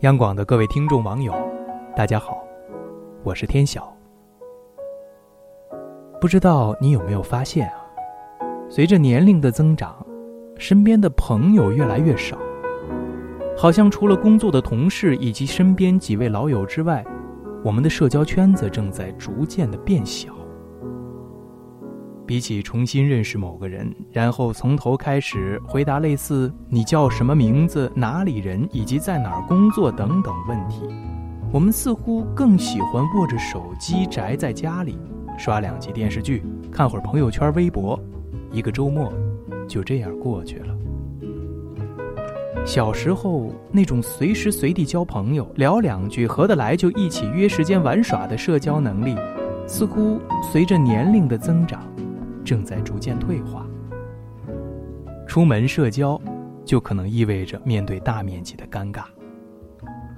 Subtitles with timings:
[0.00, 1.30] 央广的各位听众网友，
[1.94, 2.42] 大家好，
[3.22, 3.94] 我是天晓。
[6.18, 7.74] 不知道你有没有发现啊？
[8.70, 9.94] 随着年龄的增长，
[10.56, 12.38] 身边的朋友越来越少，
[13.54, 17.04] 好像除了工作的同事以及身边几位老友之外，
[17.62, 20.32] 我们的社交圈子正在逐渐的变小。
[22.30, 30.82] 比起重新认识某个人，然后从头开始回答类似“你叫什么名字、哪里人以及在哪儿工作”等等问题，
[31.52, 34.96] 我们似乎更喜欢握着手机宅在家里，
[35.36, 37.98] 刷两集电视剧，看会儿朋友圈、微博，
[38.52, 39.12] 一个周末
[39.66, 40.76] 就这样过去了。
[42.64, 49.16] 小时候那种随时随地交朋友、聊两句合得来就一起约时间玩耍的社交能力，
[49.66, 51.84] 似乎随着年龄的增长。
[52.50, 53.64] 正在逐渐退化。
[55.24, 56.20] 出门社交，
[56.64, 59.04] 就可能意味着面对大面积的尴尬。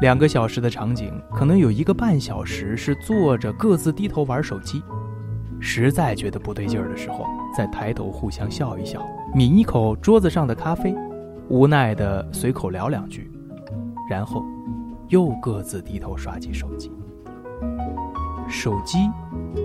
[0.00, 4.82] 两个小时的场景，可能有一个半小时是坐着各自低头玩手机。
[5.60, 10.96] 实在觉得不对劲儿的时候，再抬头互相笑一笑，抿一口桌子上的咖啡，
[11.50, 13.30] 无奈的随口聊两句，
[14.08, 14.42] 然后
[15.08, 16.90] 又各自低头刷起手机。
[18.48, 19.10] 手机，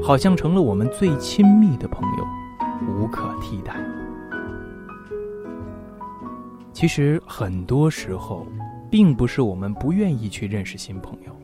[0.03, 2.27] 好像成了我们最亲密的朋友。
[2.87, 3.75] 无可替代。
[6.71, 8.45] 其实很多时候，
[8.89, 11.35] 并不是我们不愿意去认识新朋友，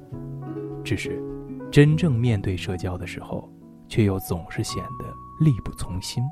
[0.84, 1.22] 只是
[1.72, 3.50] 真正面对社交的时候，
[3.90, 6.24] 却又总是显得力不从心。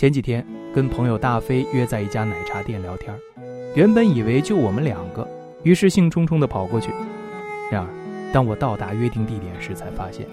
[0.00, 0.42] 前几天
[0.74, 3.14] 跟朋友大飞约在一家奶茶店聊天，
[3.74, 5.28] 原本以为就我们两个，
[5.62, 6.90] 于是兴冲冲地跑过去。
[7.70, 7.88] 然而，
[8.32, 10.26] 当我到达约定地点时，才发现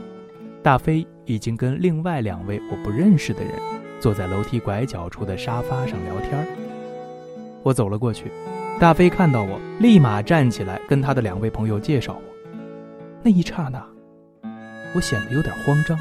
[0.63, 3.51] 大飞已经跟另外两位我不认识的人
[3.99, 6.47] 坐在楼梯拐角处的沙发上聊天。
[7.61, 8.31] 我走了过去，
[8.79, 12.49] 大飞看到我，立马站起来跟他的两位朋友介绍我。
[13.21, 13.85] 那一刹那，
[14.95, 15.99] 我显得有点慌张，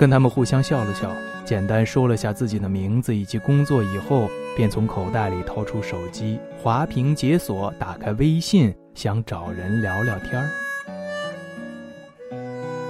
[0.00, 1.14] 跟他们互相笑了笑。
[1.44, 10.48] 简单说了下自己的名字以及工作以后，便从口袋里掏出手机，滑屏解锁，打开微信，想找人聊聊天儿。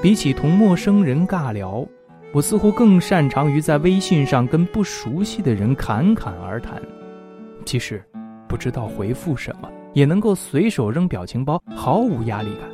[0.01, 1.85] 比起同陌生人尬聊，
[2.33, 6.81] 我似乎更擅长于在微信上跟不熟悉的人侃侃而谈。
[7.65, 8.01] 即使
[8.47, 12.71] 不知道回复什么，也能够随手扔表情包，毫无压力感。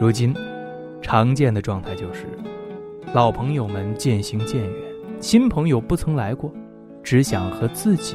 [0.00, 0.34] 如今，
[1.10, 2.24] 常见的状态就是。
[3.12, 4.72] 老朋友们渐行渐远，
[5.18, 6.54] 新朋友不曾来过，
[7.02, 8.14] 只想和自己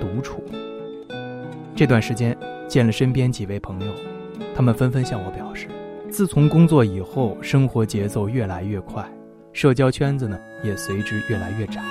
[0.00, 0.44] 独处。
[1.74, 3.92] 这段时间见了身边几位朋友，
[4.54, 5.66] 他们纷纷向我表示，
[6.08, 9.04] 自从工作以后，生活节奏越来越快，
[9.52, 11.82] 社交圈子呢也随之越来越窄，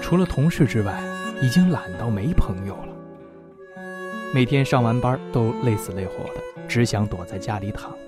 [0.00, 1.02] 除了同事之外，
[1.42, 3.82] 已经懒到没朋友了。
[4.32, 7.90] 每天上完班都累死累活的，只想躲在家里躺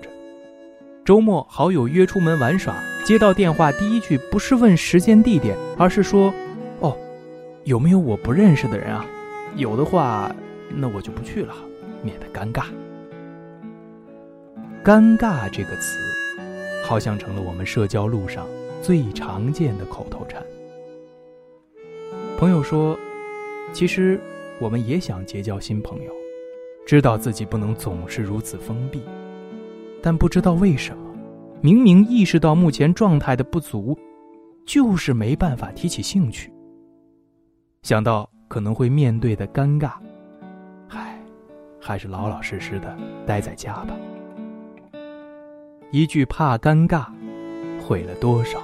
[1.03, 6.31] 周末好友约出门玩耍，接到电话第一句不是问时间地点，而是说
[6.79, 6.95] ：“哦，
[7.63, 9.03] 有没有我不认识的人啊？
[9.55, 10.31] 有的话，
[10.69, 11.55] 那我就不去了，
[12.03, 12.65] 免得尴尬。”
[14.85, 15.97] 尴尬这个词，
[16.85, 18.45] 好像成了我们社交路上
[18.83, 20.39] 最常见的口头禅。
[22.37, 22.95] 朋友说
[23.73, 24.19] ：“其实
[24.59, 26.11] 我们也想结交新朋友，
[26.85, 29.01] 知道自己不能总是如此封闭。”
[30.01, 31.03] 但不知道为什么，
[31.61, 33.97] 明明意识到目前状态的不足，
[34.65, 36.51] 就是没办法提起兴趣。
[37.83, 39.91] 想到可能会面对的尴尬，
[40.89, 41.19] 唉，
[41.79, 43.95] 还是老老实实的待在家吧。
[45.91, 47.05] 一句怕尴尬，
[47.79, 48.61] 毁了多少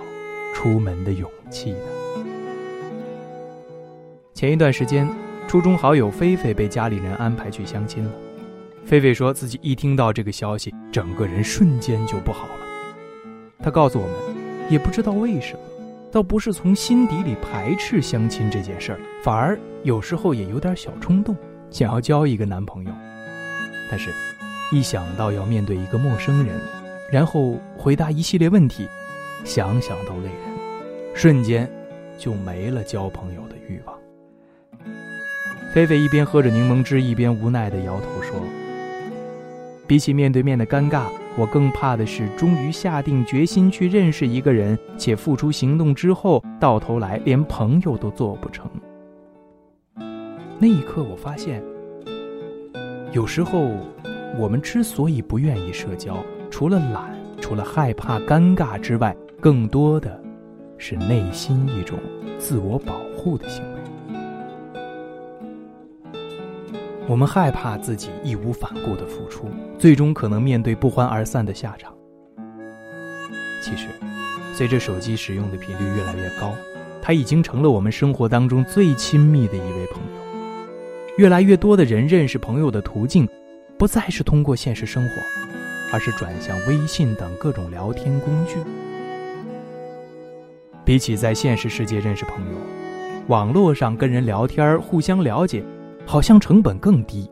[0.53, 1.80] 出门的勇气呢？
[4.34, 5.08] 前一段时间，
[5.47, 8.12] 初中好友菲菲被家里人安排去相亲了。
[8.87, 12.53] 菲菲说自己一听到这个消息，整个人瞬间就不好了。
[13.59, 14.16] 她告诉我们，
[14.72, 15.59] 也不知道为什么，
[16.09, 21.35] 倒不是从心底里排斥相亲这件事儿，反而有时候也有点小冲动，
[21.69, 22.91] 想要交一个男朋友。
[23.91, 24.09] 但是，
[24.72, 26.57] 一想到要面对一个陌生人，
[27.11, 28.87] 然后回答一系列问题，
[29.43, 31.69] 想想都累人，瞬间
[32.17, 33.93] 就没了交朋友的欲望。
[35.73, 38.41] 菲菲一边喝着柠檬汁，一边无奈地摇头说。
[39.87, 41.05] 比起面对面的尴尬，
[41.37, 48.69] 我更怕的是终于下定决心去认识一个人，且付出行动之后，到头来连朋友都做不成。
[50.59, 51.63] 那一刻，我发现，
[53.13, 53.72] 有时候
[54.37, 56.17] 我们之所以不愿意社交，
[56.51, 60.22] 除了懒，除了害怕尴尬之外，更多的
[60.78, 61.97] 是内心一种
[62.37, 63.77] 自我保护的行为。
[67.08, 69.48] 我们害怕自己义无反顾的付出，
[69.80, 71.94] 最终可能面对不欢而散的下场。
[73.62, 73.88] 其实，
[74.54, 76.54] 随着手机使用的频率越来越高，
[77.02, 80.09] 它已经成了我们生活当中最亲密的一位朋友。
[81.18, 83.28] 越来越多的人认识朋友的途径，
[83.78, 85.16] 不再是通过现实生活，
[85.94, 88.58] 而是转向微信等各种聊天工具。
[90.84, 92.58] 比起在现实世界认识朋友，
[93.28, 95.64] 网络上跟人聊天互相了解。
[96.08, 97.30] 好像成本更低，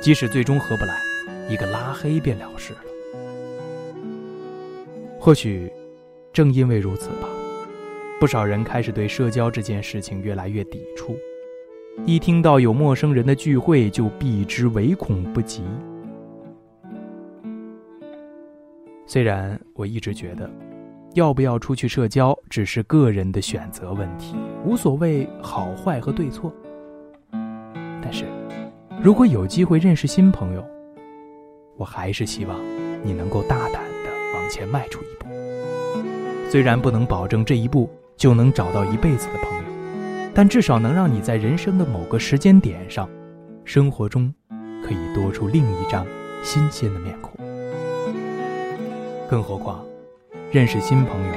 [0.00, 0.98] 即使最终合不来，
[1.46, 2.80] 一个拉黑便了事了。
[5.20, 5.70] 或许，
[6.32, 7.28] 正因为如此吧，
[8.18, 11.14] 不少人开始对社交这件事情越来越抵触，
[12.06, 15.62] 一听到有陌生人的聚会就避之唯恐不及。
[19.06, 20.50] 虽然我一直觉得，
[21.12, 24.34] 要不要出去社交只是个人的选择问题，
[24.64, 26.50] 无所谓好坏和对错。
[29.00, 30.64] 如果有机会认识新朋友，
[31.76, 32.58] 我还是希望
[33.04, 35.26] 你能够大胆的往前迈出一步。
[36.50, 39.64] 虽然不能保证这一步就能找到一辈子的朋友，
[40.34, 43.08] 但至少能让你在人生的某个时间点上，
[43.64, 44.34] 生活中
[44.82, 46.04] 可以多出另一张
[46.42, 47.32] 新鲜的面孔。
[49.30, 49.84] 更何况，
[50.50, 51.34] 认识新朋友，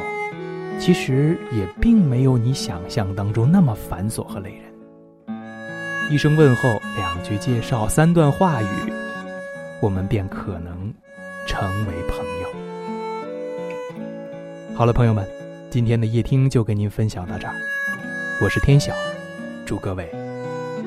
[0.80, 4.64] 其实也并没有你想象当中那么繁琐和累人。
[6.10, 8.94] 一声问候，两句介绍，三段话语，
[9.82, 10.94] 我们便可能
[11.48, 12.50] 成为朋友。
[14.76, 15.28] 好了，朋友们，
[15.70, 17.54] 今天的夜听就跟您分享到这儿，
[18.42, 18.94] 我是天晓，
[19.66, 20.10] 祝各位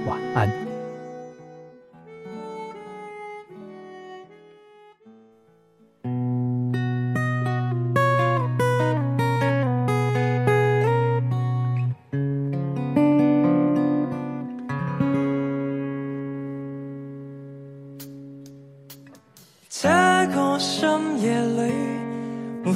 [0.06, 0.63] 晚安。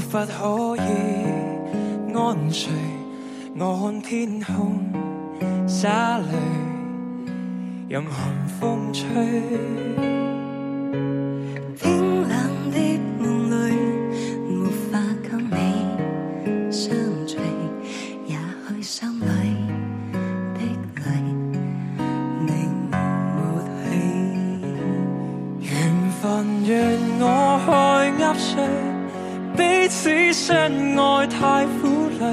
[0.09, 0.81] 无法可以
[2.15, 2.73] 安睡，
[3.59, 4.81] 我看天空
[5.69, 6.25] 洒泪，
[7.91, 9.07] 任寒风吹。
[11.79, 12.31] 冰冷
[12.71, 12.79] 的
[13.19, 13.77] 梦里，
[14.49, 14.99] 无法
[15.31, 16.89] 跟你相
[17.27, 17.37] 聚，
[18.27, 19.27] 也许心里
[20.55, 20.61] 的
[21.05, 21.07] 泪，
[22.47, 22.51] 你
[23.27, 23.31] 没
[23.77, 23.85] 起。
[25.61, 25.71] 缘
[26.23, 26.25] 分
[26.65, 26.73] 若
[27.21, 27.29] 我
[28.17, 28.88] 去握碎。
[29.59, 32.25] 彼此相爱太苦累，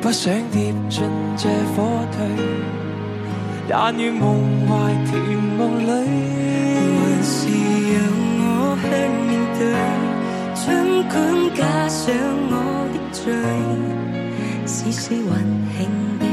[0.00, 1.04] 不想跌进
[1.36, 2.18] 这火堆，
[3.68, 4.70] 但愿梦怀
[5.04, 5.12] 甜
[5.58, 5.90] 梦里，
[6.96, 7.36] 还是
[7.92, 8.00] 让
[8.40, 8.42] 我
[8.80, 8.88] 去
[9.28, 9.60] 面对，
[10.54, 10.64] 尽
[11.10, 11.12] 管
[11.54, 12.00] 加上
[12.48, 12.52] 我
[12.94, 13.20] 的罪，
[14.64, 15.30] 丝丝温
[15.76, 15.78] 馨
[16.18, 16.31] 的。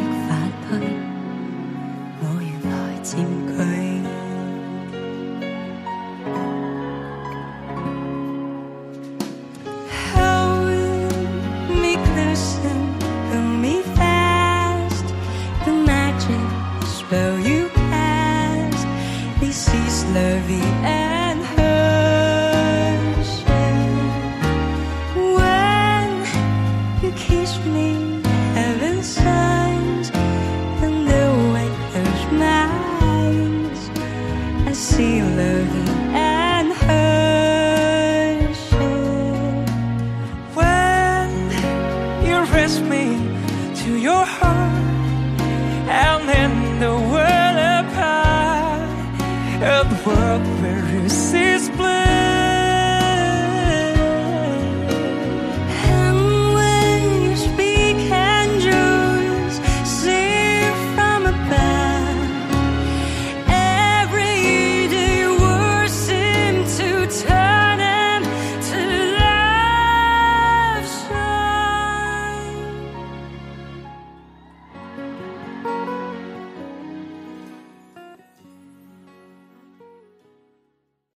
[50.61, 51.48] very soon.